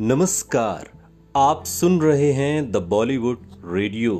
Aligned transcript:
नमस्कार, 0.00 0.88
आप 1.34 1.64
सुन 1.64 2.00
रहे 2.00 2.30
हैं 2.32 2.70
द 2.72 2.76
बॉलीवुड 2.84 3.42
रेडियो 3.64 4.16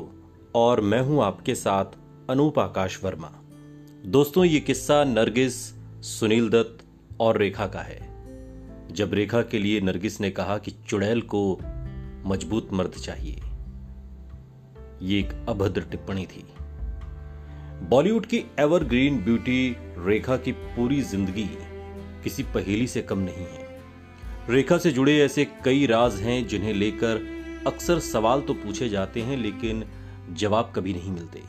और 0.55 0.81
मैं 0.81 0.99
हूँ 1.01 1.21
आपके 1.23 1.55
साथ 1.55 1.97
अनूप 2.29 2.59
आकाश 2.59 2.99
वर्मा। 3.03 3.31
दोस्तों, 4.05 4.45
ये 4.45 4.59
किस्सा 4.59 5.03
नरगिस, 5.03 5.55
सुनील 6.09 6.47
दत्त 6.49 6.85
और 7.19 7.37
रेखा 7.37 7.67
का 7.67 7.81
है। 7.81 7.99
जब 8.93 9.13
रेखा 9.13 9.41
के 9.41 9.59
लिए 9.59 9.81
नरगिस 9.81 10.19
ने 10.21 10.29
कहा 10.31 10.57
कि 10.57 10.71
चुड़ैल 10.87 11.21
को 11.25 11.43
मज़बूत 12.25 12.69
मर्द 12.73 12.95
चाहिए, 12.95 13.41
ये 15.01 15.19
एक 15.19 15.33
अभद्र 15.49 15.81
टिप्पणी 15.81 16.25
थी। 16.27 16.45
बॉलीवुड 17.89 18.25
की 18.25 18.43
एवरग्रीन 18.59 19.23
ब्यूटी 19.23 19.75
रेखा 19.99 20.37
की 20.37 20.51
पूरी 20.51 21.01
ज़िंदगी 21.03 21.49
किसी 22.23 22.43
पहेली 22.45 22.87
से 22.87 23.01
कम 23.01 23.19
नहीं 23.19 23.45
है। 23.47 23.64
रेखा 24.49 24.77
से 24.77 24.89
जुड़े 24.91 25.17
ऐसे 25.19 25.43
कई 25.65 25.85
राज 25.85 26.15
हैं 26.15 26.47
जिन्हें 26.47 26.73
लेकर 26.73 27.19
अक्सर 27.67 27.99
सवाल 27.99 28.41
तो 28.41 28.53
पूछे 28.53 28.89
जाते 28.89 29.21
हैं, 29.21 29.37
लेकिन 29.37 29.83
जवाब 30.31 30.71
कभी 30.75 30.93
नहीं 30.93 31.11
मिलते। 31.11 31.41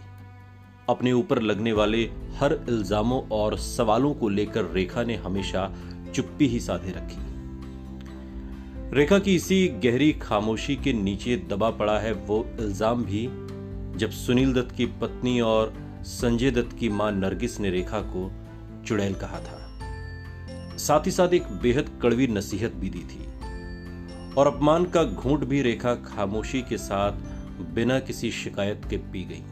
अपने 0.88 1.12
ऊपर 1.12 1.40
लगने 1.42 1.72
वाले 1.72 2.02
हर 2.38 2.52
इल्जामों 2.68 3.20
और 3.30 3.56
सवालों 3.58 4.12
को 4.14 4.28
लेकर 4.28 4.70
रेखा 4.72 5.02
ने 5.02 5.16
हमेशा 5.16 5.66
चुप्पी 6.14 6.46
ही 6.46 6.60
साधे 6.60 6.92
रखी। 6.92 7.20
रेखा 8.92 9.18
की 9.18 9.34
इसी 9.34 9.66
गहरी 9.84 10.12
खामोशी 10.12 10.76
के 10.76 10.92
नीचे 10.92 11.36
दबा 11.50 11.70
पड़ा 11.72 11.98
है 11.98 12.12
वो 12.12 12.44
इल्ज़ाम 12.60 13.04
भी, 13.04 13.22
जब 13.98 14.10
सुनील 14.14 14.52
दत्त 14.54 14.74
की 14.76 14.86
पत्नी 15.00 15.40
और 15.42 15.74
संजय 16.06 16.50
दत्त 16.52 16.76
की 16.78 16.88
माँ 16.88 17.12
नरगिस 17.12 17.60
ने 17.60 17.70
रेखा 17.70 18.00
को 18.06 18.30
चुड़ैल 18.86 19.14
कहा 19.14 19.40
था। 19.40 19.62
साथ 20.78 21.06
ही 21.06 21.10
साथ 21.10 21.32
एक 21.34 21.46
बेहद 21.62 21.88
कड़वी 22.02 22.26
नसीहत 22.26 22.72
भी 22.72 22.88
दी 22.90 23.02
थी। 23.04 23.24
और 24.34 24.46
अपमान 24.46 24.84
का 24.84 25.02
घूंट 25.04 25.44
भी 25.44 25.60
रेखा 25.62 25.94
खामोशी 25.94 26.60
के 26.62 26.78
साथ 26.78 27.12
बिना 27.74 27.98
किसी 28.00 28.30
शिकायत 28.32 28.82
के 28.90 28.96
पी 28.96 29.24
गई। 29.24 29.42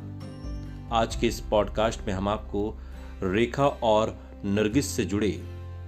आज 0.93 1.17
के 1.17 1.27
इस 1.27 1.41
पॉडकास्ट 1.41 2.07
में 2.07 2.13
हम 2.15 2.29
आपको 2.29 2.69
रेखा 3.23 3.67
और 3.67 4.17
नरगिस 4.45 4.87
से 4.87 5.05
जुड़े 5.05 5.29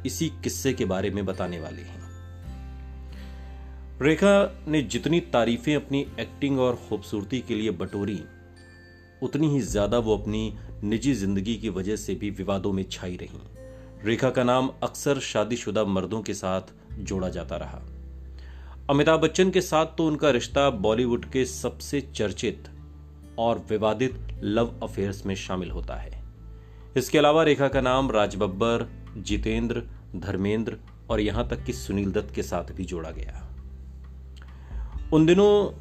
इसी 0.07 0.29
किस्से 0.45 0.73
के 0.73 0.85
बारे 0.85 1.11
में 1.11 1.25
बताने 1.27 1.59
वाले 1.61 1.83
हैं। 1.83 2.05
रेखा 4.03 4.65
ने 4.69 4.83
जितनी 4.85 5.21
तारीफें 5.33 5.75
अपनी 5.77 6.01
एक्टिंग 6.21 6.59
और 6.61 6.79
खूबसूरती 6.89 7.41
के 7.41 7.55
लिए 7.55 7.71
बटोरी, 7.73 8.21
उतनी 9.23 9.49
ही 9.49 9.61
ज़्यादा 9.61 9.99
वो 9.99 10.17
अपनी 10.17 10.53
निजी 10.85 11.15
ज़िंदगी 11.15 11.57
की 11.57 11.69
वजह 11.69 11.97
से 11.97 12.15
भी 12.15 12.31
विवादों 12.31 12.73
में 12.73 12.85
छाई 12.91 13.17
रही। 13.17 13.41
रेखा 14.05 14.31
का 14.31 14.43
नाम 14.45 14.71
अक्सर 14.83 15.19
शादीशुदा 15.19 15.85
मर्दों 15.85 16.23
के 16.23 16.35
साथ 16.35 16.61
जोड़ा 16.99 17.29
जाता 17.29 17.57
रहा। 17.57 17.81
अमिताभ 18.91 19.21
बच्चन 19.21 19.51
के 19.51 19.61
साथ 19.61 19.87
तो 19.87 20.07
उनका 20.07 20.31
रिश्ता 20.31 20.71
बॉलीवुड 20.71 21.25
के 21.25 21.45
सबसे 21.45 22.01
चर्चित 22.01 22.69
और 23.39 23.65
विवादित 23.71 24.19
लव 24.43 24.75
अफेयर्स 24.83 25.27
में 25.27 25.35
शामिल 25.35 25.71
होता 25.71 25.95
है। 25.95 26.23
इसके 26.97 27.19
अलावा 27.19 27.43
रेखा 27.43 27.69
का 27.69 27.81
नाम 27.81 28.11
राज 28.11 28.37
बब्बर 28.37 28.89
जितेंद्र, 29.17 29.83
धर्मेंद्र 30.17 30.77
और 31.11 31.21
यहाँ 31.21 31.49
तक 31.49 31.65
कि 31.65 31.73
सुनील 31.73 32.13
दत्त 32.13 32.35
के 32.35 32.43
साथ 32.43 32.73
भी 32.73 32.85
जोड़ा 32.85 33.11
गया। 33.11 33.43
उन 35.13 35.27
दिनों 35.27 35.73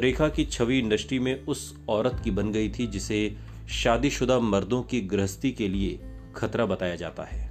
रेखा 0.00 0.28
की 0.28 0.44
छवि 0.44 0.78
इंडस्ट्री 0.78 1.18
में 1.18 1.44
उस 1.46 1.74
औरत 1.88 2.20
की 2.24 2.30
बन 2.30 2.52
गई 2.52 2.68
थी 2.68 2.86
जिसे 2.86 3.36
शादीशुदा 3.68 4.38
मर्दों 4.38 4.82
की 4.82 5.00
गृहस्थी 5.00 5.52
के 5.52 5.68
लिए 5.68 6.00
खतरा 6.36 6.66
बताया 6.66 6.96
जाता 6.96 7.22
है। 7.22 7.50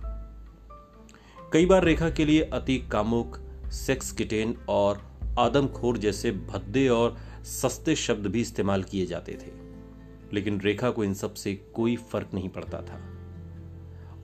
कई 1.54 1.66
बार 1.66 1.84
रेखा 1.84 2.10
के 2.10 2.26
लिए 2.26 2.42
अति 2.44 2.78
कामुक 2.92 3.38
सेक्स 3.74 4.12
किटेन 4.12 4.56
और 4.70 5.02
आदमखोर 5.40 5.98
जैसे 5.98 6.32
भद्दे 6.32 6.88
और 6.88 7.18
सस्ते 7.44 7.96
शब्द 7.96 8.28
भी 8.28 8.42
इस्तेमाल 8.42 8.84
किए 8.84 9.06
जाते 9.06 9.34
थे, 9.34 9.52
लेकिन 10.34 10.60
रेखा 10.62 10.90
को 10.90 11.04
इन 11.04 11.14
सबसे 11.14 11.54
कोई 11.74 11.96
फ़र्क 12.12 12.30
नहीं 12.34 12.50
पड़ता 12.50 12.82
था। 12.82 13.00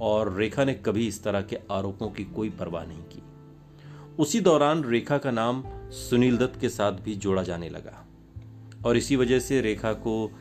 और 0.01 0.33
रेखा 0.33 0.63
ने 0.63 0.73
कभी 0.75 1.07
इस 1.07 1.23
तरह 1.23 1.41
के 1.41 1.59
आरोपों 1.71 2.09
की 2.09 2.23
कोई 2.25 2.49
परवाह 2.49 2.85
नहीं 2.85 3.03
की। 3.03 3.23
उसी 4.19 4.39
दौरान 4.39 4.83
रेखा 4.83 5.17
का 5.17 5.31
नाम 5.31 5.63
सुनील 5.91 6.37
दत्त 6.37 6.59
के 6.61 6.69
साथ 6.69 6.91
भी 6.91 7.15
जोड़ा 7.15 7.43
जाने 7.43 7.69
लगा, 7.69 8.05
और 8.85 8.97
इसी 8.97 9.15
वजह 9.15 9.39
से 9.39 9.61
रेखा 9.61 9.93
को 9.93 10.31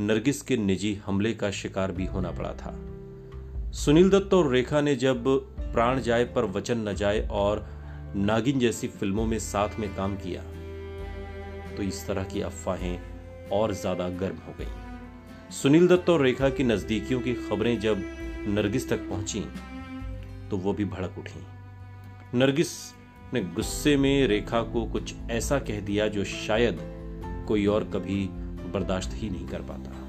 नरगिस 0.00 0.42
के 0.42 0.56
निजी 0.56 0.94
हमले 0.94 1.32
का 1.34 1.50
शिकार 1.50 1.92
भी 1.92 2.06
होना 2.06 2.30
पड़ा 2.30 2.52
था। 2.52 2.70
सुनील 3.72 4.08
दत्त 4.10 4.32
और 4.34 4.50
रेखा 4.50 4.80
ने 4.80 4.94
जब 4.96 5.24
प्राण 5.72 6.00
जाए 6.00 6.24
पर 6.24 6.44
वचन 6.44 6.78
न 6.88 6.94
जाए 6.94 7.20
और 7.30 7.64
नागिन 8.16 8.58
जैसी 8.58 8.88
फ़िल्मों 8.88 9.26
में 9.26 9.38
साथ 9.38 9.78
में 9.78 9.88
काम 9.96 10.16
किया 10.16 10.42
तो 11.76 11.82
इस 11.82 12.06
तरह 12.06 12.24
की 12.24 12.40
अफवाहें 12.40 13.48
और 13.50 13.72
ज़्यादा 13.72 14.08
गर्म 14.08 14.36
हो 14.36 14.54
गई। 14.58 15.52
सुनील 15.52 15.86
दत्त 15.88 16.10
और 16.10 16.22
रेखा 16.22 16.48
की 16.48 16.64
नजदीकियों 16.64 17.20
की 17.20 17.34
खबरें 17.34 17.78
जब 17.80 18.02
नरगिस 18.48 18.88
तक 18.88 19.08
पहुँची 19.08 19.44
तो 20.50 20.56
वो 20.56 20.72
भी 20.72 20.84
भड़क 20.86 21.18
उठी। 21.18 22.38
नरगिस 22.38 22.76
ने 23.34 23.40
गुस्से 23.54 23.96
में 23.96 24.26
रेखा 24.28 24.62
को 24.62 24.84
कुछ 24.88 25.14
ऐसा 25.30 25.58
कह 25.60 25.80
दिया 25.80 26.08
जो 26.08 26.24
शायद 26.26 26.78
कोई 27.48 27.66
और 27.66 27.90
कभी 27.94 28.26
बर्दाश्त 28.72 29.10
ही 29.14 29.30
नहीं 29.30 29.46
कर 29.48 29.62
पाता। 29.62 30.06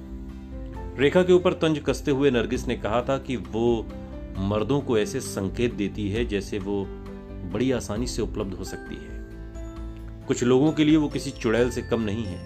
रेखा 0.97 1.23
के 1.23 1.33
ऊपर 1.33 1.53
तंज 1.53 1.79
कसते 1.79 2.11
हुए 2.11 2.31
नरगिस 2.31 2.67
ने 2.67 2.75
कहा 2.75 3.01
था 3.01 3.17
कि 3.17 3.35
वो 3.35 3.87
मर्दों 4.37 4.81
को 4.81 4.97
ऐसे 4.97 5.19
संकेत 5.19 5.73
देती 5.73 6.09
है 6.09 6.25
जैसे 6.25 6.59
वो 6.59 6.83
बड़ी 7.53 7.71
आसानी 7.71 8.07
से 8.07 8.21
उपलब्ध 8.21 8.53
हो 8.53 8.63
सकती 8.63 8.95
है। 8.95 10.25
कुछ 10.27 10.43
लोगों 10.43 10.71
के 10.71 10.83
लिए 10.83 10.97
वो 10.97 11.09
किसी 11.09 11.31
चुड़ैल 11.31 11.69
से 11.69 11.81
कम 11.81 12.01
नहीं 12.01 12.25
है। 12.25 12.39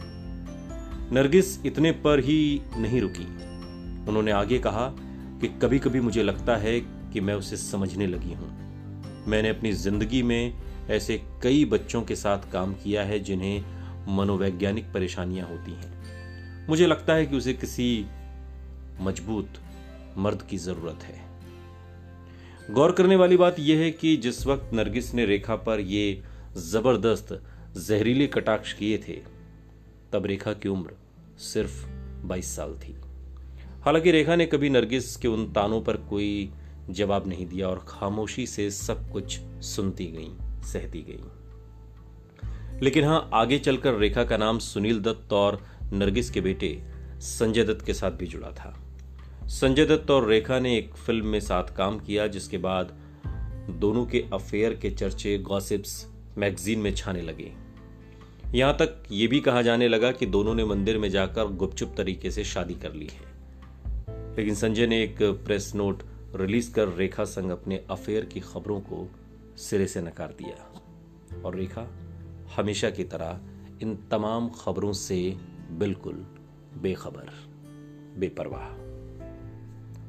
नरगिस 1.14 1.66
इतने 1.66 1.92
पर 1.92 2.20
ही 2.20 2.62
नहीं 2.78 3.02
रुकी। 3.02 3.26
उन्होंने 4.10 4.32
आगे 4.32 4.60
कहा 4.60 4.88
कि 5.42 5.48
कभी 5.48 5.80
कभी 5.80 6.00
मुझे 6.00 6.24
लगता 6.24 6.58
है 6.58 6.80
कि 7.14 7.20
मैं 7.20 7.34
उसे 7.34 7.58
समझने 7.58 8.08
लगी 8.08 8.34
हूँ। 8.34 8.50
मैंने 9.28 9.50
अपनी 9.50 9.72
ज़िंदगी 9.72 10.24
में 10.24 10.54
ऐसे 10.90 11.22
कई 11.44 11.66
बच्चों 11.66 12.02
के 12.02 12.16
साथ 12.16 12.52
काम 12.52 12.74
किया 12.74 13.04
है 13.04 13.20
जिन्हें 13.20 13.64
मनोवैज्ञानिक 14.18 14.86
परेशानियाँ 14.94 15.48
होती 15.48 15.72
हैं। 15.72 16.68
मुझे 16.70 16.88
लगता 16.88 17.14
है 17.14 17.26
कि 17.26 17.36
उसे 17.38 17.54
किसी 17.54 18.06
मज़बूत 19.02 19.50
मर्द 20.18 20.42
की 20.42 20.58
ज़रूरत 20.58 21.04
है। 21.04 21.26
गौर 22.72 22.92
करने 22.92 23.16
वाली 23.16 23.38
बात 23.38 23.60
यह 23.60 23.78
है 23.78 23.92
कि 23.92 24.18
जिस 24.18 24.48
वक्त 24.48 24.74
नरगिस 24.74 25.14
ने 25.14 25.26
रेखा 25.26 25.56
पर 25.56 25.80
ये 25.80 26.24
ज़बरदस्त 26.58 27.44
जहरीले 27.78 28.28
कटाक्ष 28.28 28.74
किए 28.74 28.98
थे, 28.98 29.14
तब 30.14 30.26
रेखा 30.26 30.54
की 30.54 30.70
उम्र 30.70 30.90
सिर्फ़ 31.38 31.86
22 32.28 32.56
साल 32.56 32.74
थी। 32.74 32.96
हालाँकि 33.82 34.12
रेखा 34.12 34.36
ने 34.36 34.46
कभी 34.46 34.70
नरगिस 34.70 35.16
के 35.16 35.28
उन 35.28 35.54
तानों 35.54 35.82
पर 35.82 35.98
कोई 35.98 36.52
जवाब 36.90 37.28
नहीं 37.28 37.46
दिया 37.46 37.68
और 37.68 37.86
खामोशी 37.88 38.48
से 38.48 38.72
सब 38.72 39.12
कुछ 39.12 39.40
सुनती 39.62 40.06
गई, 40.06 40.62
सहती 40.64 41.02
गई। 41.02 41.24
लेकिन 42.82 43.04
हाँ, 43.04 43.30
आगे 43.34 43.60
चलकर 43.60 43.94
रेखा 43.94 44.24
का 44.24 44.38
नाम 44.38 44.60
सुनील 44.60 45.00
दत्त 45.00 45.34
और 45.34 45.66
नरगिस 45.94 46.30
के 46.30 46.42
बेटे 46.42 46.84
संजय 47.20 47.64
दत्त 47.64 47.86
के 47.86 47.94
साथ 47.94 48.12
भी 48.12 48.28
जुड़ा 48.28 48.52
था। 48.52 48.82
संजय 49.48 49.86
दत्त 49.86 50.12
और 50.12 50.28
रेखा 50.28 50.60
ने 50.60 50.78
एक 50.78 50.94
फ़िल्म 50.94 51.26
में 51.26 51.40
साथ 51.40 51.64
काम 51.64 52.00
किया, 52.00 52.28
जिसके 52.28 52.58
बाद 52.58 52.98
दोनों 53.70 54.06
के 54.06 54.26
अफेयर 54.34 54.74
के 54.74 54.90
चर्चे 54.92 55.38
गॉसिप्स 55.38 56.12
मैगजीन 56.38 56.80
में 56.80 56.96
छाने 56.96 57.22
लगे। 57.22 57.54
यहाँ 58.56 58.74
तक 58.74 59.04
ये 59.12 59.28
भी 59.28 59.40
कहा 59.40 59.62
जाने 59.62 59.88
लगा 59.88 60.12
कि 60.12 60.26
दोनों 60.26 60.56
ने 60.56 60.66
मंदिर 60.66 60.98
में 60.98 61.10
जाकर 61.10 61.46
गुपचुप 61.46 61.94
तरीके 61.98 62.32
से 62.32 62.44
शादी 62.44 62.74
कर 62.74 62.94
ली 62.94 63.08
है। 63.08 63.34
लेकिन 64.36 64.56
संजय 64.56 64.88
ने 64.88 65.04
एक 65.04 65.18
प्रेस 65.22 65.76
नोट 65.76 66.04
रिलीज़ 66.36 66.74
कर 66.74 66.88
रेखा 66.88 67.24
संग 67.24 67.52
अपने 67.52 67.86
अफेयर 67.90 68.26
की 68.26 68.40
खबरों 68.40 68.80
को 68.80 69.10
सिरे 69.58 69.88
से 69.88 70.02
नकार 70.02 70.28
दिया। 70.28 70.82
और 71.42 71.56
रेखा 71.56 71.88
हमेशा 72.56 72.90
की 72.90 73.04
तरह 73.04 73.40
इन 73.82 74.08
तमाम 74.12 74.50
खबरों 74.50 74.94
से 74.94 75.38
बिल्कुल 75.72 76.26
बेखबर, 76.78 77.32
बेपरवाह। 78.20 78.85